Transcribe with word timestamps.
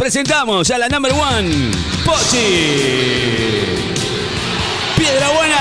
presentamos 0.00 0.70
a 0.70 0.78
la 0.78 0.88
number 0.88 1.12
one, 1.12 1.70
Pochi. 2.06 2.38
Piedra 4.96 5.28
Buena. 5.28 5.58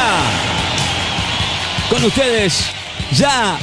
Con 1.89 2.05
ustedes, 2.05 2.63
ya 3.11 3.57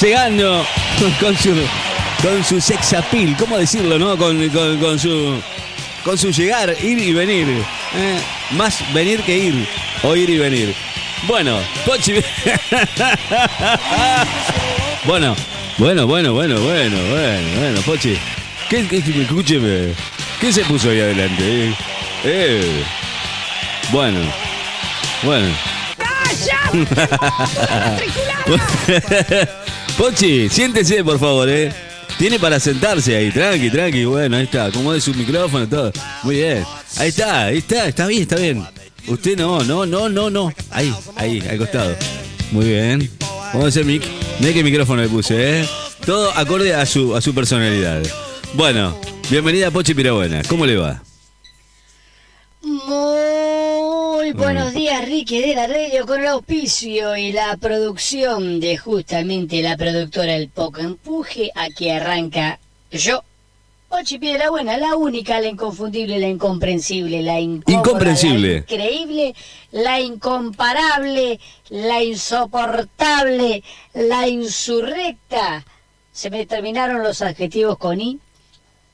llegando 0.00 0.64
con 1.20 1.36
su, 1.36 1.54
con 2.22 2.44
su 2.44 2.60
sex 2.60 2.92
appeal, 2.92 3.36
¿cómo 3.36 3.58
decirlo, 3.58 3.98
no? 3.98 4.16
Con, 4.16 4.48
con- 4.48 4.96
su, 4.96 5.42
con 6.04 6.16
su 6.16 6.30
llegar, 6.30 6.72
ir 6.80 6.98
y 7.00 7.12
venir. 7.12 7.48
¿eh? 7.48 8.20
Más 8.52 8.78
venir 8.94 9.22
que 9.24 9.36
ir, 9.36 9.68
o 10.04 10.14
ir 10.14 10.30
y 10.30 10.38
venir. 10.38 10.72
Bueno, 11.26 11.58
Pochi. 11.84 12.12
bueno, 15.04 15.34
bueno, 15.78 16.06
bueno, 16.06 16.32
bueno, 16.32 16.60
bueno, 16.60 16.96
bueno, 17.10 17.48
bueno, 17.58 17.80
Pochi. 17.80 18.16
¿Qué, 18.68 18.86
qué, 18.88 18.98
escúcheme, 19.22 19.94
¿qué 20.40 20.52
se 20.52 20.64
puso 20.64 20.90
ahí 20.90 21.00
adelante? 21.00 21.68
eh? 21.68 21.74
Eh. 22.24 22.84
Bueno, 23.92 24.18
bueno. 25.22 25.46
Pochi, 29.98 30.48
siéntese, 30.48 31.04
por 31.04 31.18
favor, 31.20 31.48
¿eh? 31.48 31.72
Tiene 32.18 32.38
para 32.38 32.58
sentarse 32.58 33.16
ahí, 33.16 33.30
tranqui, 33.30 33.70
tranqui. 33.70 34.04
Bueno, 34.04 34.36
ahí 34.36 34.44
está, 34.44 34.66
acomode 34.66 35.00
su 35.00 35.14
micrófono, 35.14 35.68
todo. 35.68 35.92
Muy 36.22 36.36
bien. 36.36 36.64
Ahí 36.96 37.08
está, 37.08 37.46
ahí 37.46 37.58
está, 37.58 37.86
está 37.86 38.06
bien, 38.06 38.22
está 38.22 38.36
bien. 38.36 38.64
Usted 39.06 39.36
no, 39.36 39.62
no, 39.64 39.84
no, 39.84 40.08
no, 40.08 40.30
no. 40.30 40.52
Ahí, 40.70 40.94
ahí, 41.16 41.42
al 41.48 41.58
costado. 41.58 41.94
Muy 42.50 42.66
bien. 42.66 43.10
Vamos 43.52 43.66
a 43.66 43.68
hacer 43.68 43.84
mic. 43.84 44.02
Mira 44.40 44.52
qué 44.52 44.64
micrófono 44.64 45.02
le 45.02 45.08
puse, 45.08 45.60
¿eh? 45.60 45.68
Todo 46.06 46.30
acorde 46.36 46.74
a 46.74 46.86
su, 46.86 47.14
a 47.14 47.20
su 47.20 47.34
personalidad. 47.34 48.02
Bueno, 48.54 48.96
bienvenida 49.30 49.68
a 49.68 49.70
Pochi 49.70 49.94
Pirabuena. 49.94 50.42
¿Cómo 50.48 50.64
le 50.66 50.76
va? 50.76 51.02
Muy 52.62 54.32
Mm. 54.32 54.36
buenos 54.36 54.72
días, 54.72 55.04
Ricky 55.04 55.40
de 55.40 55.54
la 55.54 55.66
Radio, 55.66 56.06
con 56.06 56.20
el 56.20 56.26
auspicio 56.28 57.16
y 57.16 57.32
la 57.32 57.56
producción 57.56 58.60
de 58.60 58.76
justamente 58.76 59.60
la 59.62 59.76
productora 59.76 60.34
El 60.36 60.48
Poco 60.48 60.80
Empuje. 60.80 61.50
Aquí 61.54 61.90
arranca 61.90 62.58
yo, 62.90 63.22
Ochi 63.90 64.18
Piedra 64.18 64.50
Buena, 64.50 64.76
la 64.78 64.96
única, 64.96 65.40
la 65.40 65.48
inconfundible, 65.48 66.18
la 66.18 66.28
incomprensible, 66.28 67.22
la 67.22 67.38
incómoda, 67.40 67.78
Incomprensible. 67.80 68.52
la 68.52 68.58
increíble, 68.58 69.34
la 69.72 70.00
incomparable, 70.00 71.38
la 71.70 72.02
insoportable, 72.02 73.62
la 73.94 74.28
insurrecta. 74.28 75.64
Se 76.12 76.30
me 76.30 76.46
terminaron 76.46 77.02
los 77.02 77.20
adjetivos 77.22 77.76
con 77.78 78.00
I 78.00 78.18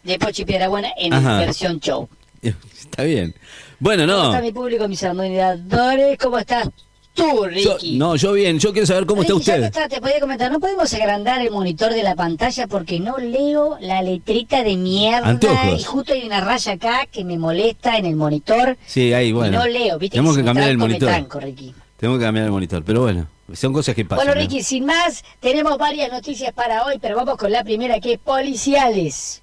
de 0.03 0.19
Pochi 0.19 0.45
Piedra 0.45 0.69
Buena 0.69 0.91
en 0.97 1.13
Ajá. 1.13 1.39
versión 1.39 1.81
show. 1.81 2.09
Está 2.43 3.03
bien. 3.05 3.35
Bueno, 3.79 4.05
¿Cómo 4.07 4.17
no. 4.25 4.31
está 4.31 4.43
mi 4.43 4.53
público, 4.53 4.89
mis 4.89 5.03
admiradores? 5.03 6.19
¿Cómo 6.19 6.39
estás 6.39 6.69
tú, 7.15 7.25
Yo- 7.25 7.75
Ricky? 7.77 7.97
no, 7.99 8.15
yo 8.17 8.33
bien. 8.33 8.59
Yo 8.59 8.73
quiero 8.73 8.87
saber 8.87 9.07
cómo 9.07 9.23
está 9.23 9.33
Ricky, 9.35 9.51
usted. 9.51 9.63
está, 9.65 9.89
te 9.89 10.01
podía 10.01 10.21
comentar, 10.21 10.51
no 10.53 10.61
podemos 10.61 10.93
agrandar 10.95 11.41
el 11.41 11.51
monitor 11.51 11.93
de 11.93 12.03
la 12.03 12.15
pantalla 12.15 12.67
porque 12.67 13.01
no 13.01 13.17
leo 13.19 13.77
la 13.81 14.03
letrita 14.03 14.63
de 14.63 14.77
mierda 14.77 15.39
y 15.77 15.83
justo 15.83 16.13
hay 16.13 16.25
una 16.25 16.41
raya 16.41 16.73
acá 16.73 17.07
que 17.11 17.25
me 17.25 17.39
molesta 17.39 17.97
en 17.97 18.07
el 18.07 18.17
monitor 18.17 18.77
Sí, 18.87 19.13
ahí, 19.15 19.33
bueno. 19.33 19.53
y 19.53 19.57
no 19.59 19.67
leo, 19.67 19.99
¿viste? 19.99 20.15
Tenemos 20.17 20.37
que 20.37 20.45
cambiar 20.45 20.69
el 20.71 20.77
tranco, 20.77 20.87
monitor. 20.89 21.09
tranco, 21.09 21.41
Ricky. 21.41 21.75
Tengo 21.97 22.19
que 22.19 22.25
cambiar 22.25 22.47
el 22.47 22.53
monitor, 22.53 22.83
pero 22.85 23.03
bueno, 23.03 23.27
son 23.55 23.73
cosas 23.73 23.95
que 23.95 24.05
pasan. 24.05 24.25
Bueno, 24.27 24.35
¿no? 24.35 24.41
Ricky, 24.43 24.63
sin 24.63 24.85
más, 24.87 25.23
tenemos 25.41 25.77
varias 25.79 26.11
noticias 26.13 26.53
para 26.53 26.85
hoy, 26.85 26.99
pero 27.01 27.17
vamos 27.17 27.37
con 27.37 27.51
la 27.53 27.63
primera 27.65 27.99
que 28.01 28.15
es 28.15 28.19
policiales. 28.19 29.43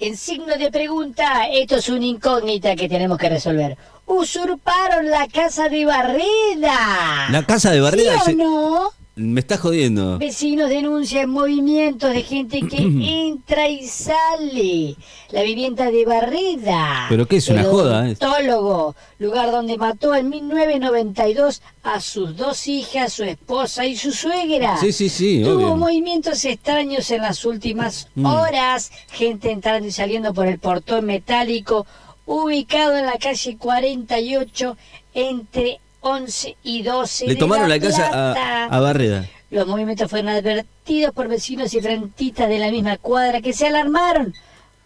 En 0.00 0.16
signo 0.16 0.56
de 0.56 0.70
pregunta, 0.70 1.46
esto 1.52 1.76
es 1.76 1.88
una 1.90 2.06
incógnita 2.06 2.74
que 2.74 2.88
tenemos 2.88 3.18
que 3.18 3.28
resolver. 3.28 3.76
Usurparon 4.06 5.10
la 5.10 5.28
casa 5.28 5.68
de 5.68 5.84
Barreda. 5.84 7.28
La 7.30 7.44
casa 7.46 7.70
de 7.70 7.80
Barreda 7.80 8.14
¿Sí 8.14 8.18
o 8.20 8.24
se- 8.24 8.34
no? 8.34 8.90
Me 9.16 9.40
está 9.40 9.58
jodiendo. 9.58 10.18
Vecinos 10.18 10.70
denuncian 10.70 11.28
movimientos 11.28 12.12
de 12.12 12.22
gente 12.22 12.60
que 12.62 12.76
entra 13.28 13.68
y 13.68 13.86
sale. 13.86 14.96
La 15.30 15.42
vivienda 15.42 15.90
de 15.90 16.04
Barreda. 16.06 17.06
¿Pero 17.08 17.26
qué 17.26 17.36
es, 17.36 17.48
una 17.48 17.60
El 17.60 17.66
joda, 17.66 18.08
eh? 18.08 18.16
odontólogo, 18.20 18.96
lugar 19.18 19.50
donde 19.50 19.76
mató 19.76 20.14
en 20.14 20.28
1992 20.30 21.62
a 21.82 22.00
sus 22.00 22.36
dos 22.36 22.66
hijas, 22.66 23.12
su 23.12 23.24
esposa 23.24 23.84
y 23.86 23.96
su 23.96 24.10
suegra. 24.12 24.76
Sí, 24.78 24.92
sí, 24.92 25.08
sí, 25.08 25.42
Tuvo 25.44 25.54
obvio. 25.56 25.76
movimientos 25.76 26.44
extraños 26.44 27.10
en 27.10 27.22
las 27.22 27.44
últimas 27.44 28.08
Mm. 28.14 28.26
horas. 28.26 28.90
Gente 29.12 29.50
entrando 29.50 29.86
y 29.86 29.92
saliendo 29.92 30.32
por 30.34 30.46
el 30.46 30.58
portón 30.58 31.04
metálico 31.06 31.86
ubicado 32.26 32.96
en 32.96 33.06
la 33.06 33.18
calle 33.18 33.56
48 33.56 34.76
entre 35.14 35.80
11 36.02 36.56
y 36.62 36.82
12 36.82 37.26
Le 37.26 37.34
de 37.34 37.38
tomaron 37.38 37.68
la 37.68 37.78
casa 37.78 38.08
a, 38.12 38.64
a 38.66 38.80
Barreda. 38.80 39.26
Los 39.50 39.66
movimientos 39.66 40.08
fueron 40.10 40.28
advertidos 40.30 41.12
por 41.12 41.28
vecinos 41.28 41.74
y 41.74 41.80
frentistas 41.80 42.48
de 42.48 42.58
la 42.58 42.70
misma 42.70 42.96
cuadra 42.96 43.40
que 43.40 43.52
se 43.52 43.66
alarmaron. 43.66 44.32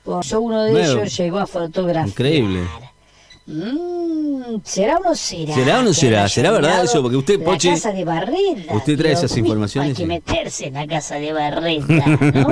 Por 0.04 0.24
eso 0.24 0.40
uno 0.40 0.62
de 0.64 0.72
Bueno, 0.72 0.92
ellos 0.92 1.16
llegó 1.16 1.38
a 1.38 1.46
fotografiar. 1.46 2.08
increíble. 2.08 2.60
Mm, 3.46 4.56
¿Será 4.64 4.96
o 4.96 5.02
no 5.02 5.14
será? 5.14 5.54
¿Será 5.54 5.80
o 5.80 5.82
no 5.82 5.92
será? 5.92 6.28
¿Será 6.28 6.50
verdad 6.50 6.82
eso? 6.84 7.02
Porque 7.02 7.16
usted, 7.16 7.38
la 7.40 7.44
Pochi, 7.44 7.68
casa 7.68 7.92
de 7.92 8.04
Barreda. 8.04 8.72
usted 8.74 8.96
trae 8.96 9.12
esas 9.12 9.36
informaciones 9.36 9.90
Hay 9.90 9.94
que 9.94 10.06
meterse 10.06 10.68
en 10.68 10.74
la 10.74 10.86
casa 10.86 11.16
de 11.16 11.32
Barreda, 11.34 12.06
¿no? 12.06 12.46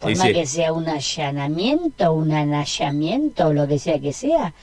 Por 0.00 0.16
más 0.16 0.28
sí. 0.28 0.32
que 0.32 0.46
sea 0.46 0.72
un 0.72 0.88
allanamiento, 0.88 2.12
un 2.12 2.30
anallamiento 2.32 3.48
o 3.48 3.52
lo 3.52 3.66
que 3.66 3.78
sea 3.80 3.98
que 3.98 4.12
sea. 4.12 4.54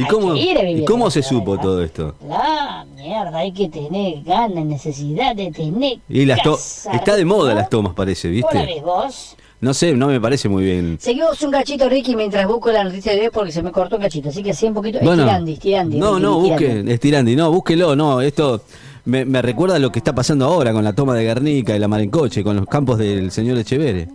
¿Y 0.00 0.04
cómo, 0.06 0.34
que 0.34 0.40
ir 0.40 0.58
a 0.58 0.60
vivir 0.62 0.76
¿y 0.76 0.80
en 0.80 0.86
cómo 0.86 1.10
se 1.10 1.22
supo 1.22 1.58
todo 1.58 1.82
esto? 1.82 2.14
La 2.28 2.86
mierda, 2.94 3.38
hay 3.38 3.52
que 3.52 3.68
tener 3.68 4.22
ganas, 4.22 4.64
necesidad 4.64 5.34
de 5.34 5.50
tener 5.50 5.98
Y 6.08 6.24
las 6.26 6.42
to- 6.42 6.52
casa, 6.52 6.92
está 6.92 7.16
de 7.16 7.24
moda 7.24 7.54
las 7.54 7.68
tomas, 7.68 7.94
parece, 7.94 8.28
¿Cómo 8.40 8.52
la 8.52 8.60
ves 8.60 8.68
¿viste? 8.68 8.82
vos? 8.84 9.36
No 9.60 9.74
sé, 9.74 9.92
no 9.94 10.06
me 10.06 10.20
parece 10.20 10.48
muy 10.48 10.62
bien. 10.62 10.98
Seguimos 11.00 11.42
un 11.42 11.50
cachito, 11.50 11.88
Ricky, 11.88 12.14
mientras 12.14 12.46
busco 12.46 12.70
la 12.70 12.84
noticia 12.84 13.12
de 13.12 13.22
hoy 13.22 13.30
porque 13.32 13.50
se 13.50 13.60
me 13.60 13.72
cortó 13.72 13.96
un 13.96 14.02
cachito. 14.02 14.28
Así 14.28 14.40
que 14.42 14.52
así 14.52 14.66
un 14.66 14.74
poquito. 14.74 15.00
Bueno, 15.02 15.22
estirandi, 15.24 15.52
estirandi. 15.54 15.98
no, 15.98 16.14
Ricky, 16.14 16.22
no, 16.22 16.36
estirandi. 16.44 16.76
busque, 16.78 16.92
estirandi, 16.94 17.36
no, 17.36 17.50
búsquelo, 17.50 17.96
no, 17.96 18.20
esto 18.20 18.62
me, 19.04 19.24
me 19.24 19.42
recuerda 19.42 19.74
a 19.74 19.78
lo 19.80 19.90
que 19.90 19.98
está 19.98 20.14
pasando 20.14 20.44
ahora 20.44 20.72
con 20.72 20.84
la 20.84 20.92
toma 20.92 21.14
de 21.16 21.24
Guernica 21.24 21.74
y 21.74 21.80
la 21.80 21.88
Marencoche, 21.88 22.44
con 22.44 22.54
los 22.54 22.66
campos 22.66 22.98
del 22.98 23.32
señor 23.32 23.58
Echevere. 23.58 24.06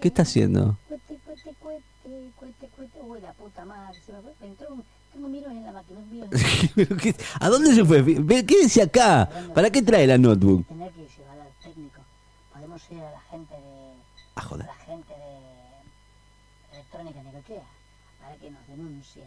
¿Qué 0.00 0.06
está 0.08 0.22
haciendo? 0.22 0.76
Cuete, 0.88 1.18
cuete, 1.24 1.42
cuete, 1.58 2.28
cuete, 2.36 2.68
cuete. 2.76 2.98
Uy, 3.04 3.18
la 3.20 3.32
puta 3.32 3.64
madre. 3.64 3.98
Se 4.06 4.12
me 4.12 4.18
fue. 4.20 4.46
Entró 4.46 4.68
un... 4.74 4.84
Tengo 5.12 5.28
miros 5.28 5.50
en 5.50 5.64
la 5.64 5.72
máquina. 5.72 5.98
un 5.98 6.10
virus. 6.10 6.20
¿Pero 6.20 6.23
qué- 6.23 6.23
¿A 7.40 7.48
dónde 7.48 7.74
se 7.74 7.84
fue? 7.84 8.04
Quédese 8.44 8.82
acá. 8.82 9.28
¿Para 9.54 9.70
qué 9.70 9.82
trae 9.82 10.06
la 10.06 10.18
notebook? 10.18 10.66
Tener 10.66 10.90
que 10.92 11.00
llevar 11.00 11.38
al 11.40 11.52
técnico. 11.62 12.00
Podemos 12.52 12.82
ir 12.90 12.98
a 12.98 13.10
la 13.12 13.20
gente 13.30 13.54
de... 13.54 13.94
Ah, 14.36 14.42
joder. 14.42 14.66
la 14.66 14.74
gente 14.74 15.12
de 15.14 16.76
electrónica 16.76 17.22
Necochea 17.22 17.62
para 18.20 18.36
que 18.36 18.50
nos 18.50 18.66
denuncien. 18.68 19.24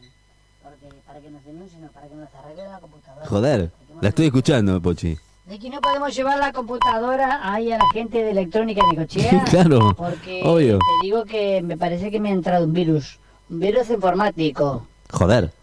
Porque 0.63 0.95
para 1.05 1.19
que 1.21 1.29
nos 1.29 1.45
denuncien 1.45 1.85
o 1.85 1.87
para 1.91 2.07
que 2.07 2.15
nos 2.15 2.33
arreglen 2.35 2.71
la 2.71 2.79
computadora. 2.79 3.25
Joder, 3.27 3.71
la 4.01 4.09
estoy 4.09 4.25
escuchando, 4.25 4.81
Pochi. 4.81 5.17
De 5.45 5.59
que 5.59 5.69
no 5.69 5.79
podemos 5.79 6.13
llevar 6.13 6.37
la 6.39 6.51
computadora 6.51 7.39
ahí 7.53 7.71
a 7.71 7.77
la 7.77 7.85
gente 7.93 8.21
de 8.21 8.31
electrónica 8.31 8.81
Necochea. 8.91 9.45
Claro, 9.49 9.95
Porque 9.95 10.41
obvio. 10.43 10.79
te 10.79 11.05
digo 11.05 11.23
que 11.23 11.61
me 11.61 11.77
parece 11.77 12.11
que 12.11 12.19
me 12.19 12.29
ha 12.29 12.33
entrado 12.33 12.65
un 12.65 12.73
virus. 12.73 13.17
Un 13.49 13.59
virus 13.59 13.89
informático. 13.89 14.85
Joder. 15.09 15.53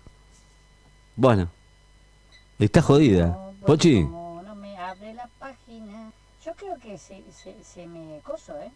Bueno, 1.16 1.48
está 2.58 2.82
jodida. 2.82 3.26
No, 3.28 3.54
Pochi, 3.66 4.02
como 4.02 4.42
no 4.42 4.54
me 4.54 4.76
abre 4.76 5.14
la 5.14 5.28
página. 5.38 6.10
Yo 6.44 6.52
creo 6.54 6.76
que 6.78 6.98
se, 6.98 7.22
se, 7.32 7.54
se 7.64 7.86
me 7.86 8.20
coso, 8.20 8.52
¿eh? 8.60 8.70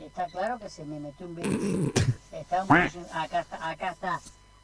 Está 0.00 0.26
claro 0.26 0.58
que 0.58 0.68
se 0.68 0.84
me 0.84 1.00
metió 1.00 1.26
un 1.26 1.34
virus. 1.34 1.92
Acá 2.32 3.40
está, 3.40 3.70
acá 3.70 3.90
está. 3.90 4.20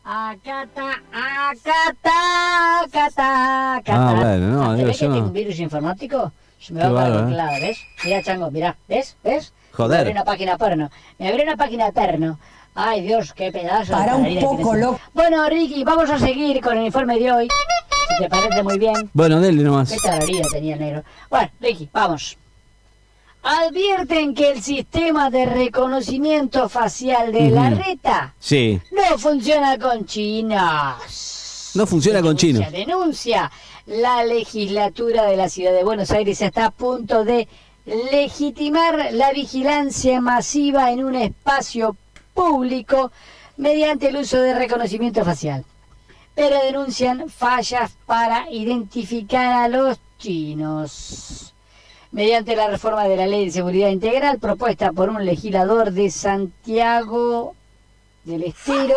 Acá 0.06 0.62
está, 0.64 0.90
acá 0.90 1.72
está, 1.88 2.81
acá 2.84 3.06
está, 3.06 3.75
acá 3.76 3.92
Ah, 4.10 4.14
bueno, 4.14 4.46
no, 4.48 4.70
¿te 4.70 4.76
digo 4.76 4.87
ves 4.88 4.98
que 4.98 5.04
yo. 5.06 5.12
tengo 5.14 5.26
un 5.26 5.32
virus 5.32 5.58
informático? 5.58 6.32
Se 6.60 6.72
me 6.75 6.80
Qué 6.82 6.88
va 6.88 6.94
para 7.02 7.28
el 7.28 7.32
¿eh? 7.32 7.66
¿ves? 7.66 7.78
Mira, 8.04 8.22
chango, 8.22 8.50
mira, 8.50 8.76
¿ves? 8.87 9.16
¿Ves? 9.25 9.52
Joder. 9.76 9.91
Me 9.97 10.00
abre 10.00 10.11
una 10.12 10.25
página 10.25 10.56
porno. 10.59 10.91
Me 11.19 11.29
abrió 11.29 11.44
una 11.44 11.56
página 11.56 11.91
porno. 11.93 12.38
Ay, 12.75 13.03
Dios, 13.03 13.32
qué 13.35 13.53
pedazo. 13.53 13.93
de 13.93 13.99
Para 13.99 14.17
un 14.17 14.38
poco, 14.41 14.75
loco. 14.75 15.00
Bueno, 15.12 15.49
Ricky, 15.49 15.85
vamos 15.85 16.11
a 16.11 16.19
seguir 16.19 16.61
con 16.61 16.76
el 16.79 16.87
informe 16.87 17.19
de 17.19 17.31
hoy. 17.32 17.49
Si 18.17 18.23
te 18.23 18.29
parece 18.29 18.62
muy 18.62 18.79
bien. 18.79 19.11
bueno, 19.12 19.41
dele 19.41 19.62
nomás. 19.62 19.91
Qué 19.93 19.99
tararira 20.03 20.47
tenía 20.50 20.75
el 20.75 20.81
negro. 20.81 21.03
Bueno, 21.31 21.50
Ricky, 21.61 21.88
vamos. 21.93 22.37
Advierten 23.43 24.35
que 24.35 24.53
el 24.53 24.62
sistema 24.62 25.29
de 25.29 25.44
reconocimiento 25.44 26.69
facial 26.71 27.31
de 27.31 27.50
la 27.50 27.69
reta 27.69 28.35
Sí, 28.38 28.81
no 28.91 29.19
funciona 29.19 29.79
con 29.79 30.06
chinos. 30.06 31.73
no 31.75 31.87
funciona 31.87 32.23
con 32.23 32.37
chino. 32.37 32.61
Denuncia, 32.61 32.79
Denuncia. 32.87 33.53
La 33.87 34.25
legislatura 34.25 35.25
de 35.26 35.37
la 35.37 35.50
ciudad 35.50 35.73
de 35.75 35.85
Buenos 35.85 36.11
Aires 36.11 36.41
está 36.41 36.65
a 36.67 36.71
punto 36.71 37.23
de 37.25 37.47
legitimar 37.84 39.12
la 39.12 39.32
vigilancia 39.32 40.20
masiva 40.20 40.90
en 40.90 41.04
un 41.04 41.14
espacio 41.14 41.96
público 42.32 43.12
mediante 43.56 44.08
el 44.08 44.16
uso 44.16 44.40
de 44.40 44.54
reconocimiento 44.54 45.25
facial. 45.25 45.64
Pero 46.34 46.58
denuncian 46.64 47.28
fallas 47.28 47.92
para 48.06 48.50
identificar 48.50 49.52
a 49.52 49.69
los 49.69 49.98
chinos. 50.19 51.54
Mediante 52.10 52.56
la 52.56 52.69
reforma 52.69 53.04
de 53.04 53.16
la 53.16 53.26
Ley 53.26 53.46
de 53.46 53.52
Seguridad 53.52 53.88
Integral 53.88 54.38
propuesta 54.38 54.92
por 54.92 55.10
un 55.10 55.25
legislador 55.25 55.92
de 55.92 56.10
Santiago 56.10 57.54
del 58.25 58.44
Estero, 58.44 58.96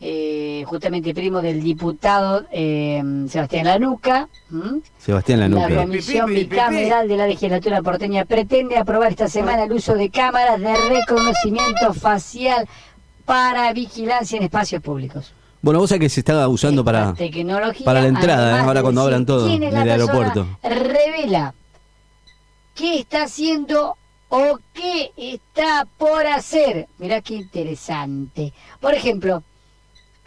eh, 0.00 0.64
justamente 0.66 1.12
primo 1.12 1.42
del 1.42 1.62
diputado 1.62 2.46
eh, 2.52 3.02
Sebastián 3.28 3.66
Lanuca, 3.66 4.28
¿m? 4.50 4.80
Sebastián 4.98 5.40
La 5.40 5.48
Lanuque. 5.48 5.74
comisión 5.74 6.32
bicameral 6.32 7.08
de 7.08 7.16
la 7.16 7.26
legislatura 7.26 7.82
porteña 7.82 8.24
pretende 8.24 8.76
aprobar 8.76 9.10
esta 9.10 9.28
semana 9.28 9.64
el 9.64 9.72
uso 9.72 9.94
de 9.94 10.10
cámaras 10.10 10.60
de 10.60 10.74
reconocimiento 10.74 11.94
facial 11.94 12.68
para 13.24 13.72
vigilancia 13.72 14.36
en 14.36 14.44
espacios 14.44 14.82
públicos. 14.82 15.32
Bueno, 15.60 15.80
vos 15.80 15.88
sabés 15.88 16.02
que 16.02 16.08
se 16.08 16.20
está 16.20 16.46
usando 16.48 16.84
para... 16.84 17.14
Esta 17.18 17.84
para 17.84 18.00
la 18.00 18.06
entrada, 18.06 18.58
¿eh? 18.58 18.60
ahora 18.60 18.82
cuando 18.82 19.00
abran 19.00 19.26
todo 19.26 19.48
quién 19.48 19.64
es 19.64 19.68
en 19.70 19.74
la 19.74 19.82
el 19.82 19.90
aeropuerto. 19.90 20.46
Revela 20.62 21.54
qué 22.76 23.00
está 23.00 23.24
haciendo 23.24 23.96
o 24.28 24.60
qué 24.72 25.10
está 25.16 25.86
por 25.98 26.24
hacer. 26.26 26.86
Mirá 26.98 27.20
qué 27.20 27.34
interesante. 27.34 28.52
Por 28.80 28.94
ejemplo, 28.94 29.42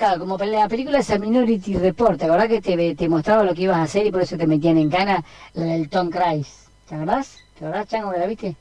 claro, 0.01 0.19
como 0.19 0.35
la 0.39 0.67
película 0.67 0.97
esa 0.97 1.19
Minority 1.19 1.75
Report, 1.77 2.17
¿te 2.19 2.25
acordás 2.25 2.47
que 2.47 2.59
te, 2.59 2.95
te 2.95 3.07
mostraba 3.07 3.43
lo 3.43 3.53
que 3.53 3.61
ibas 3.61 3.77
a 3.77 3.83
hacer 3.83 4.07
y 4.07 4.11
por 4.11 4.23
eso 4.23 4.35
te 4.35 4.47
metían 4.47 4.79
en 4.79 4.89
cana 4.89 5.23
la 5.53 5.65
del 5.65 5.89
Tom 5.89 6.09
Cruise? 6.09 6.65
¿Te 6.89 6.95
acordás? 6.95 7.37
¿Te 7.59 7.65
acordás, 7.65 7.87
Chango, 7.87 8.11
que 8.11 8.17
la 8.17 8.25
viste? 8.25 8.55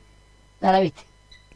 No 0.61 0.71
la 0.73 0.81
viste. 0.81 1.01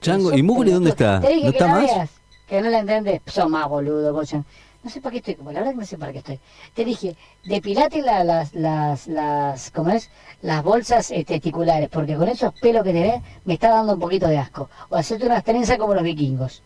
Chango, 0.00 0.32
¿y 0.32 0.42
Mugri 0.42 0.70
dónde 0.70 0.88
está? 0.88 1.20
Te 1.20 1.28
dije 1.28 1.44
¿No 1.46 1.52
que 1.52 1.58
está 1.58 1.66
la 1.66 1.72
más? 1.74 1.82
veas, 1.84 2.10
que 2.48 2.62
no 2.62 2.70
la 2.70 2.78
entendés. 2.78 3.20
Sos 3.26 3.50
más 3.50 3.68
boludo, 3.68 4.10
vos. 4.14 4.32
No 4.32 4.90
sé 4.90 5.02
para 5.02 5.12
qué 5.12 5.18
estoy, 5.18 5.34
como 5.34 5.52
la 5.52 5.60
verdad 5.60 5.72
que 5.72 5.80
no 5.80 5.86
sé 5.86 5.98
para 5.98 6.12
qué 6.12 6.18
estoy. 6.18 6.40
Te 6.72 6.84
dije, 6.86 7.14
depilate 7.44 8.00
la- 8.00 8.24
las, 8.24 8.54
las, 8.54 9.06
las, 9.06 9.70
¿cómo 9.70 9.90
es? 9.90 10.08
Las 10.40 10.62
bolsas 10.64 11.10
eh, 11.10 11.24
testiculares, 11.26 11.90
porque 11.90 12.16
con 12.16 12.28
esos 12.28 12.54
pelos 12.54 12.84
que 12.84 12.92
tenés 12.94 13.22
me 13.44 13.52
está 13.54 13.68
dando 13.68 13.92
un 13.94 14.00
poquito 14.00 14.28
de 14.28 14.38
asco. 14.38 14.70
O 14.88 14.96
hacerte 14.96 15.26
unas 15.26 15.44
trenzas 15.44 15.76
como 15.76 15.92
los 15.94 16.02
vikingos. 16.02 16.62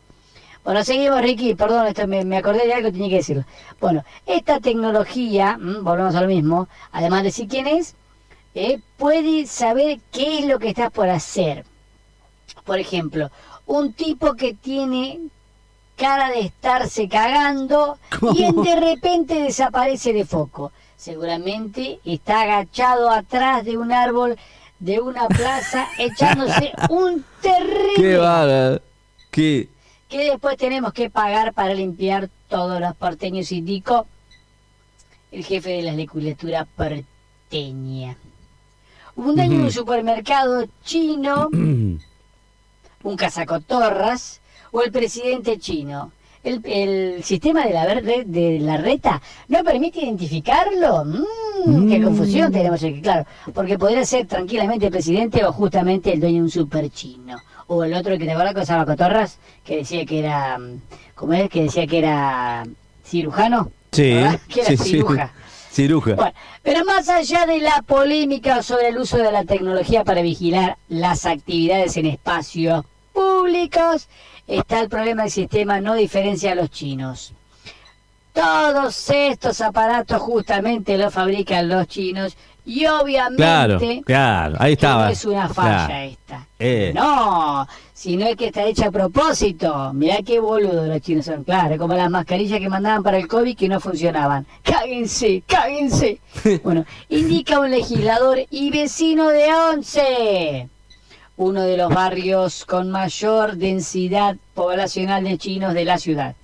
Bueno, 0.68 0.84
seguimos, 0.84 1.22
Ricky, 1.22 1.54
perdón, 1.54 1.86
esto 1.86 2.06
me, 2.06 2.26
me 2.26 2.36
acordé 2.36 2.66
de 2.66 2.74
algo 2.74 2.88
que 2.88 2.92
tenía 2.92 3.08
que 3.08 3.14
decirlo. 3.14 3.44
Bueno, 3.80 4.04
esta 4.26 4.60
tecnología, 4.60 5.56
mm, 5.56 5.82
volvemos 5.82 6.14
a 6.14 6.20
lo 6.20 6.26
mismo, 6.28 6.68
además 6.92 7.20
de 7.20 7.28
decir 7.28 7.48
quién 7.48 7.66
es, 7.66 7.94
eh, 8.54 8.78
puede 8.98 9.46
saber 9.46 9.98
qué 10.12 10.40
es 10.40 10.44
lo 10.44 10.58
que 10.58 10.68
estás 10.68 10.90
por 10.90 11.08
hacer. 11.08 11.64
Por 12.66 12.78
ejemplo, 12.78 13.30
un 13.64 13.94
tipo 13.94 14.34
que 14.34 14.52
tiene 14.52 15.20
cara 15.96 16.28
de 16.28 16.40
estarse 16.40 17.08
cagando 17.08 17.96
y 18.34 18.52
de 18.52 18.76
repente 18.78 19.40
desaparece 19.40 20.12
de 20.12 20.26
foco. 20.26 20.70
Seguramente 20.98 21.98
está 22.04 22.42
agachado 22.42 23.08
atrás 23.08 23.64
de 23.64 23.78
un 23.78 23.90
árbol 23.90 24.36
de 24.80 25.00
una 25.00 25.28
plaza 25.28 25.88
echándose 25.98 26.72
un 26.90 27.24
terrible 27.40 27.94
Qué 27.96 28.16
bárbaro. 28.18 28.82
Qué... 29.30 29.68
que 30.08 30.24
después 30.30 30.56
tenemos 30.56 30.92
que 30.92 31.10
pagar 31.10 31.52
para 31.52 31.74
limpiar 31.74 32.30
todos 32.48 32.80
los 32.80 32.94
porteños, 32.96 33.52
indicó 33.52 34.06
el 35.30 35.44
jefe 35.44 35.70
de 35.70 35.82
la 35.82 35.92
legislatura 35.92 36.66
porteña. 36.76 38.16
Un 39.16 39.36
daño 39.36 39.54
en 39.56 39.62
un 39.64 39.72
supermercado 39.72 40.66
chino, 40.84 41.48
un 41.52 43.16
cazacotorras 43.16 44.40
o 44.72 44.82
el 44.82 44.90
presidente 44.92 45.58
chino. 45.58 46.12
El, 46.44 46.62
el 46.64 47.24
sistema 47.24 47.66
de 47.66 47.74
la, 47.74 47.84
verde, 47.84 48.22
de 48.24 48.60
la 48.60 48.76
reta 48.76 49.20
no 49.48 49.62
permite 49.64 50.00
identificarlo. 50.00 51.04
Mm, 51.04 51.88
¡Qué 51.88 51.98
Mm. 51.98 52.04
confusión 52.04 52.52
tenemos 52.52 52.82
aquí! 52.82 53.02
Claro, 53.02 53.26
porque 53.52 53.76
podría 53.76 54.04
ser 54.04 54.26
tranquilamente 54.28 54.86
el 54.86 54.92
presidente 54.92 55.44
o 55.44 55.52
justamente 55.52 56.12
el 56.12 56.20
dueño 56.20 56.36
de 56.36 56.42
un 56.42 56.50
super 56.50 56.88
chino. 56.90 57.36
O 57.68 57.84
el 57.84 57.94
otro 57.94 58.18
que 58.18 58.24
te 58.24 58.32
acuerdas 58.32 58.54
con 58.54 58.66
Sabacotorras, 58.66 59.38
que 59.64 59.76
decía 59.76 60.04
que 60.04 60.18
era. 60.18 60.58
mm, 60.58 60.80
¿Cómo 61.14 61.34
es? 61.34 61.48
Que 61.48 61.62
decía 61.64 61.86
que 61.86 61.98
era 61.98 62.64
cirujano. 63.04 63.70
Sí, 63.92 64.14
¿verdad? 64.14 64.40
Que 64.48 64.60
era 64.60 64.68
sí, 64.70 64.76
sí. 64.76 64.84
ciruja. 64.84 65.32
Ciruja. 65.70 66.14
Bueno, 66.14 66.32
pero 66.62 66.84
más 66.84 67.08
allá 67.08 67.46
de 67.46 67.60
la 67.60 67.82
polémica 67.82 68.62
sobre 68.62 68.88
el 68.88 68.98
uso 68.98 69.18
de 69.18 69.30
la 69.30 69.44
tecnología 69.44 70.02
para 70.02 70.22
vigilar 70.22 70.76
las 70.88 71.24
actividades 71.24 71.96
en 71.96 72.06
espacios 72.06 72.84
públicos, 73.12 74.08
está 74.48 74.80
el 74.80 74.88
problema 74.88 75.22
del 75.22 75.30
sistema 75.30 75.80
no 75.80 75.94
diferencia 75.94 76.52
a 76.52 76.54
los 76.56 76.70
chinos. 76.70 77.32
Todos 78.42 79.10
estos 79.10 79.60
aparatos 79.60 80.22
justamente 80.22 80.96
los 80.96 81.12
fabrican 81.12 81.68
los 81.68 81.88
chinos 81.88 82.36
y 82.64 82.86
obviamente 82.86 83.36
Claro, 83.42 83.80
claro, 84.04 84.56
ahí 84.60 84.74
estaba. 84.74 85.06
no 85.06 85.10
es 85.10 85.24
una 85.24 85.48
falla 85.48 85.86
Claro. 85.86 85.94
esta. 86.04 86.46
Eh. 86.60 86.92
No, 86.94 87.66
sino 87.92 88.26
es 88.26 88.36
que 88.36 88.46
está 88.46 88.62
hecha 88.64 88.86
a 88.88 88.90
propósito. 88.92 89.92
Mirá 89.92 90.18
qué 90.24 90.38
boludo 90.38 90.86
los 90.86 91.00
chinos 91.00 91.24
son. 91.24 91.42
Claro, 91.42 91.76
como 91.78 91.94
las 91.94 92.10
mascarillas 92.10 92.60
que 92.60 92.68
mandaban 92.68 93.02
para 93.02 93.16
el 93.18 93.26
COVID 93.26 93.56
que 93.56 93.68
no 93.68 93.80
funcionaban. 93.80 94.46
Cáguense, 94.62 95.42
cáguense. 95.46 96.20
bueno, 96.62 96.84
indica 97.08 97.58
un 97.58 97.72
legislador 97.72 98.38
y 98.50 98.70
vecino 98.70 99.28
de 99.30 99.52
Once. 99.52 100.68
Uno 101.38 101.62
de 101.62 101.76
los 101.76 101.92
barrios 101.92 102.64
con 102.64 102.90
mayor 102.90 103.56
densidad 103.56 104.36
poblacional 104.54 105.24
de 105.24 105.38
chinos 105.38 105.74
de 105.74 105.84
la 105.84 105.98
ciudad. 105.98 106.34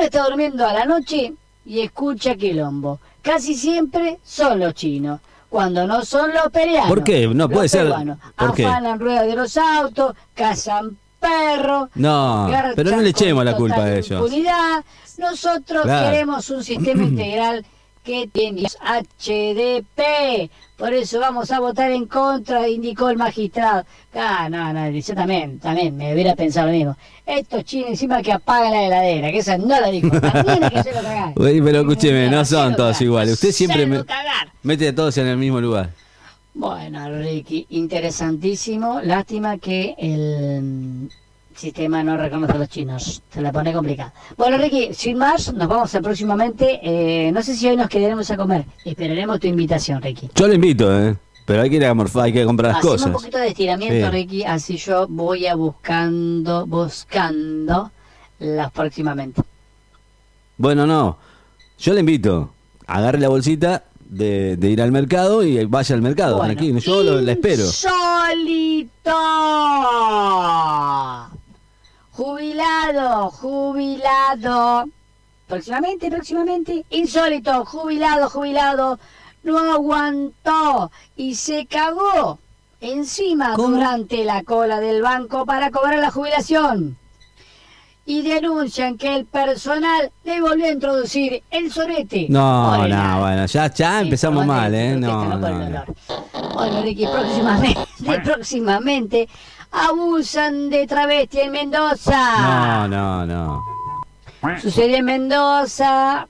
Uno 0.00 0.06
está 0.06 0.24
durmiendo 0.24 0.66
a 0.66 0.72
la 0.72 0.86
noche 0.86 1.34
y 1.66 1.80
escucha 1.80 2.34
quilombo. 2.34 3.00
Casi 3.20 3.54
siempre 3.54 4.18
son 4.24 4.58
los 4.58 4.72
chinos. 4.72 5.20
Cuando 5.50 5.86
no 5.86 6.02
son 6.06 6.32
los 6.32 6.48
peruanos. 6.50 6.88
¿Por 6.88 7.04
qué? 7.04 7.26
No 7.28 7.34
Los 7.44 7.52
puede 7.52 7.68
ser. 7.68 7.92
¿Por 8.34 8.54
qué? 8.54 8.64
Afanan 8.64 8.98
ruedas 8.98 9.26
de 9.26 9.36
los 9.36 9.54
autos, 9.58 10.14
cazan 10.34 10.96
perros. 11.20 11.90
No, 11.96 12.48
pero 12.74 12.92
no 12.92 13.02
le 13.02 13.10
echemos 13.10 13.44
la 13.44 13.54
culpa 13.54 13.84
a 13.84 13.94
ellos. 13.98 14.10
impunidad. 14.10 14.82
Nosotros 15.18 15.82
Claro. 15.82 16.10
queremos 16.10 16.48
un 16.48 16.64
sistema 16.64 17.02
integral 17.02 17.66
que 18.04 18.28
tiene 18.32 18.62
HDP. 18.62 20.50
Por 20.76 20.94
eso 20.94 21.20
vamos 21.20 21.50
a 21.50 21.60
votar 21.60 21.90
en 21.90 22.06
contra, 22.06 22.68
indicó 22.68 23.10
el 23.10 23.18
magistrado. 23.18 23.84
Ah, 24.14 24.48
no, 24.50 24.72
no, 24.72 24.88
yo 24.90 25.14
también, 25.14 25.58
también 25.58 25.96
me 25.96 26.14
hubiera 26.14 26.34
pensado 26.34 26.68
lo 26.68 26.72
mismo. 26.72 26.96
Estos 27.26 27.64
chinos 27.64 27.90
encima 27.90 28.22
que 28.22 28.32
apagan 28.32 28.72
la 28.72 28.84
heladera, 28.84 29.30
que 29.30 29.38
esa 29.38 29.58
no 29.58 29.68
la 29.68 29.88
dijo. 29.88 30.08
También 30.20 30.60
que 30.70 30.90
cagar. 30.90 31.32
Uy, 31.36 31.60
pero 31.60 31.80
escúcheme, 31.80 32.30
no 32.30 32.44
son 32.44 32.74
todos 32.76 32.92
cagar. 32.92 33.02
iguales. 33.02 33.34
Usted 33.34 33.52
siempre 33.52 33.86
me-. 33.86 34.04
Mete 34.62 34.88
a 34.88 34.94
todos 34.94 35.16
en 35.18 35.26
el 35.26 35.36
mismo 35.36 35.60
lugar. 35.60 35.90
Bueno, 36.54 37.08
Ricky, 37.18 37.66
interesantísimo. 37.70 39.00
Lástima 39.02 39.58
que 39.58 39.94
el 39.98 41.10
sistema 41.54 42.02
no 42.02 42.16
reconoce 42.16 42.52
a 42.52 42.58
los 42.58 42.68
chinos. 42.68 43.22
Se 43.32 43.40
la 43.40 43.52
pone 43.52 43.72
complicada. 43.72 44.12
Bueno, 44.36 44.56
Ricky, 44.58 44.94
sin 44.94 45.18
más, 45.18 45.52
nos 45.52 45.68
vamos 45.68 45.94
a 45.94 46.00
próximamente. 46.00 46.80
Eh, 46.82 47.30
no 47.32 47.42
sé 47.42 47.54
si 47.54 47.68
hoy 47.68 47.76
nos 47.76 47.88
quedaremos 47.88 48.30
a 48.30 48.36
comer. 48.36 48.64
Esperaremos 48.84 49.38
tu 49.40 49.46
invitación, 49.46 50.00
Ricky. 50.02 50.30
Yo 50.34 50.46
lo 50.48 50.54
invito, 50.54 50.98
¿eh? 50.98 51.16
Pero 51.46 51.62
hay 51.62 51.70
que 51.70 51.76
ir 51.76 51.84
a 51.86 51.94
morfar, 51.94 52.24
hay 52.24 52.32
que 52.32 52.44
comprar 52.44 52.70
las 52.72 52.78
Hacemos 52.78 52.92
cosas. 52.94 53.06
un 53.08 53.12
poquito 53.14 53.38
de 53.38 53.48
estiramiento, 53.48 54.06
Sí. 54.06 54.12
Ricky, 54.12 54.44
así 54.44 54.76
yo 54.76 55.06
voy 55.08 55.46
a 55.46 55.54
buscando, 55.56 56.64
buscando 56.66 57.90
las 58.38 58.70
próximamente. 58.70 59.42
Bueno, 60.56 60.86
no. 60.86 61.18
Yo 61.78 61.92
le 61.94 62.00
invito. 62.00 62.52
Agarre 62.86 63.18
la 63.18 63.28
bolsita 63.28 63.84
de, 64.08 64.56
de 64.56 64.70
ir 64.70 64.80
al 64.82 64.92
mercado 64.92 65.42
y 65.42 65.64
vaya 65.64 65.94
al 65.94 66.02
mercado, 66.02 66.36
Bueno. 66.38 66.54
Yo 66.78 67.02
lo, 67.02 67.20
la 67.20 67.32
espero. 67.32 67.64
Insólito. 67.64 69.10
Jubilado, 72.20 73.30
jubilado. 73.30 74.84
Próximamente, 75.48 76.10
próximamente. 76.10 76.84
Insólito, 76.90 77.64
jubilado, 77.64 78.28
jubilado. 78.28 78.98
No 79.42 79.58
aguantó 79.58 80.90
y 81.16 81.34
se 81.34 81.64
cagó 81.64 82.38
encima 82.82 83.54
¿Cómo? 83.54 83.76
durante 83.76 84.22
la 84.26 84.42
cola 84.42 84.80
del 84.80 85.00
banco 85.00 85.46
para 85.46 85.70
cobrar 85.70 85.98
la 85.98 86.10
jubilación. 86.10 86.98
Y 88.04 88.20
denuncian 88.20 88.98
que 88.98 89.16
el 89.16 89.24
personal 89.24 90.12
le 90.24 90.42
volvió 90.42 90.66
a 90.66 90.72
introducir 90.72 91.42
el 91.50 91.72
sorete. 91.72 92.26
No, 92.28 92.86
no, 92.86 93.20
bueno, 93.20 93.46
ya, 93.46 93.72
ya 93.72 94.02
empezamos 94.02 94.44
mal, 94.44 94.74
¿eh? 94.74 94.94
No, 94.94 95.24
no. 95.24 95.84
Bueno, 96.52 96.82
Ricky, 96.82 97.06
próximamente, 97.06 97.80
próximamente 98.24 99.28
abusan 99.70 100.70
de 100.70 100.86
travesti 100.86 101.40
en 101.40 101.52
Mendoza. 101.52 102.86
No, 102.88 102.88
no, 102.88 103.26
no. 103.26 103.64
Sucedió 104.60 104.96
en 104.96 105.04
Mendoza. 105.04 106.26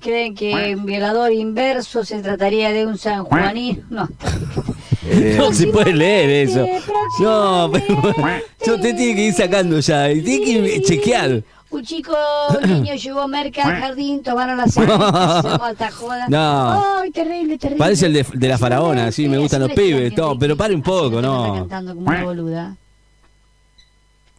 Creen 0.00 0.34
que 0.36 0.76
un 0.76 0.86
violador 0.86 1.32
inverso 1.32 2.04
se 2.04 2.22
trataría 2.22 2.70
de 2.70 2.86
un 2.86 2.96
sanjuanino. 2.96 3.82
No, 3.90 4.08
No 5.38 5.52
se 5.52 5.66
puede 5.68 5.92
leer 5.92 6.48
eso. 6.48 6.64
No, 7.20 7.70
pero 7.72 8.74
usted 8.76 8.96
tiene 8.96 9.14
que 9.16 9.22
ir 9.26 9.34
sacando 9.34 9.80
ya. 9.80 10.10
y 10.10 10.22
Tiene 10.22 10.68
que 10.70 10.82
chequear. 10.82 11.42
Un 11.70 11.84
chico, 11.84 12.14
un 12.62 12.70
niño 12.82 12.94
llevó 12.94 13.28
merca 13.28 13.62
al 13.64 13.80
jardín, 13.80 14.22
tomaron 14.22 14.56
la 14.56 14.66
sangre, 14.68 14.94
joda. 15.90 16.26
No. 16.28 16.98
Ay, 17.00 17.10
terrible, 17.10 17.37
terrible. 17.58 17.78
Parece 17.78 18.06
el 18.06 18.12
de, 18.12 18.26
de 18.32 18.48
la 18.48 18.58
faraona, 18.58 19.12
sí, 19.12 19.28
me 19.28 19.38
gustan 19.38 19.60
los 19.62 19.72
pibes, 19.72 20.14
todo, 20.14 20.38
pero 20.38 20.56
pare 20.56 20.74
un 20.74 20.82
poco, 20.82 21.16
Está 21.16 21.22
no. 21.22 21.54
cantando 21.54 21.94
como 21.94 22.06
una 22.08 22.24
boluda. 22.24 22.76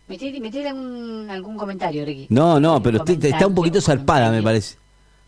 Metele, 0.07 0.39
metele 0.39 0.69
algún, 0.69 1.27
algún 1.29 1.55
comentario, 1.57 2.03
Ricky. 2.03 2.27
No, 2.29 2.59
no, 2.59 2.81
pero 2.81 2.97
usted 2.99 3.23
está 3.25 3.45
un 3.45 3.53
poquito 3.53 3.79
zarpada, 3.79 4.31
me 4.31 4.41
parece. 4.41 4.75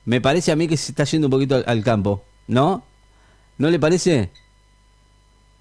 Me 0.05 0.19
parece 0.19 0.51
a 0.51 0.55
mí 0.55 0.67
que 0.67 0.75
se 0.77 0.91
está 0.91 1.03
yendo 1.03 1.27
un 1.27 1.31
poquito 1.31 1.55
al, 1.55 1.63
al 1.67 1.83
campo, 1.83 2.24
¿no? 2.48 2.83
¿No 3.60 3.69
le 3.69 3.77
parece? 3.79 4.31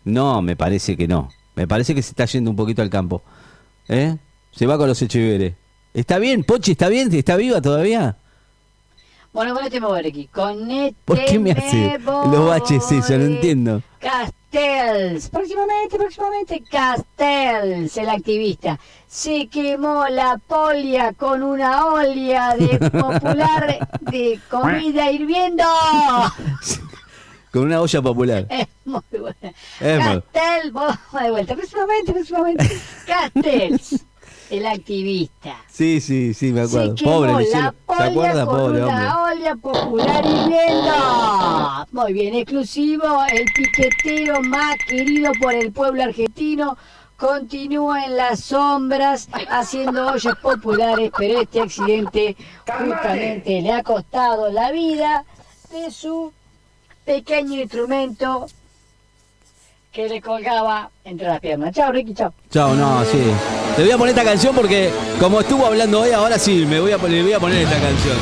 No, 0.05 0.41
me 0.41 0.57
parece 0.57 0.97
que 0.97 1.07
no. 1.07 1.29
Me 1.55 1.69
parece 1.69 1.95
que 1.95 2.01
se 2.01 2.11
está 2.11 2.25
yendo 2.25 2.51
un 2.51 2.57
poquito 2.57 2.81
al 2.81 2.89
campo. 2.89 3.23
¿Eh? 3.89 4.17
Se 4.53 4.67
va 4.67 4.79
con 4.79 4.89
los 4.89 5.03
Echeveres. 5.03 5.53
¿Está 5.93 6.19
bien, 6.19 6.43
Pochi? 6.45 6.73
¿Está 6.73 6.89
bien? 6.89 7.13
¿Está 7.13 7.37
viva 7.37 7.61
todavía? 7.61 8.17
Bueno, 9.33 9.55
mover, 9.55 10.05
Ricky. 10.05 10.27
Conete 10.27 10.97
¿Por 11.05 11.25
qué 11.25 11.39
me 11.39 11.53
hace 11.53 11.99
los 12.01 12.47
baches 12.49 12.91
eso? 12.91 13.17
No 13.17 13.25
entiendo. 13.25 13.83
Castells. 14.01 15.29
Próximamente, 15.29 15.97
próximamente, 15.97 16.63
Castells, 16.69 17.97
el 17.97 18.09
activista. 18.09 18.79
Se 19.07 19.47
quemó 19.47 20.07
la 20.09 20.39
polia 20.39 21.13
con 21.13 21.43
una 21.43 21.87
olla 21.87 22.57
de 22.57 22.79
popular 22.91 23.89
de 24.01 24.41
comida 24.51 25.11
hirviendo. 25.11 25.65
Con 27.53 27.63
una 27.63 27.81
olla 27.81 28.01
popular. 28.01 28.47
Es 28.49 28.69
muy 28.85 29.03
buena. 29.11 29.53
Es 29.81 29.99
muy- 30.05 30.23
Castells, 30.23 30.73
vamos 30.73 30.97
de 31.21 31.31
vuelta. 31.33 31.55
Próximamente, 31.57 32.13
próximamente. 32.13 32.81
Castells, 33.07 34.05
el 34.51 34.67
activista. 34.67 35.57
Sí, 35.71 36.01
sí, 36.01 36.35
sí, 36.35 36.53
me 36.53 36.63
acuerdo. 36.63 36.97
Se 36.97 37.05
Pobre, 37.05 37.29
le 37.33 37.37
la 37.39 37.43
hicieron- 37.43 37.75
¿Se 37.97 38.03
acuerda? 38.03 38.47
con 38.47 38.57
Pobre 38.59 38.83
hombre. 38.83 38.97
una 38.97 39.23
olla 39.25 39.57
popular 39.57 40.25
hirviendo. 40.27 41.87
Muy 41.93 42.13
bien, 42.13 42.35
exclusivo, 42.35 43.05
el 43.33 43.45
piquetero 43.55 44.41
más 44.43 44.77
querido 44.89 45.33
por 45.41 45.55
el 45.55 45.73
pueblo 45.73 46.03
argentino 46.05 46.77
continúa 47.17 48.05
en 48.07 48.17
las 48.17 48.41
sombras 48.41 49.29
haciendo 49.51 50.07
ollas 50.13 50.37
populares, 50.37 51.11
pero 51.17 51.41
este 51.43 51.61
accidente 51.61 52.37
justamente 52.79 53.61
le 53.61 53.73
ha 53.73 53.83
costado 53.83 54.51
la 54.51 54.71
vida 54.73 55.25
de 55.71 55.91
su 55.91 56.33
pequeño 57.05 57.61
instrumento 57.61 58.47
que 59.93 60.09
le 60.09 60.23
colgaba 60.23 60.91
entre 61.05 61.27
las 61.27 61.41
piernas. 61.41 61.75
Chao, 61.75 61.93
Ricky, 61.93 62.15
chao. 62.15 62.33
Chao, 62.51 62.75
no, 62.75 63.05
sí. 63.05 63.33
Te 63.81 63.85
voy 63.85 63.93
a 63.93 63.97
poner 63.97 64.15
esta 64.15 64.31
canción 64.31 64.55
porque 64.55 64.91
como 65.19 65.41
estuvo 65.41 65.65
hablando 65.65 66.01
hoy, 66.01 66.11
ahora 66.11 66.39
sí, 66.39 66.67
me 66.67 66.81
voy 66.81 66.93
a, 66.93 66.99
le 66.99 67.23
voy 67.23 67.33
a 67.33 67.41
poner 67.41 67.63
esta 67.63 67.81
canción. 67.81 68.15